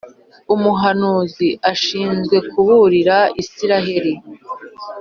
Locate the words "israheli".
3.41-4.13